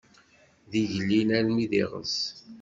D 0.71 0.73
igellil 0.81 1.29
armi 1.37 1.65
d 1.71 1.73
iɣes. 1.81 2.17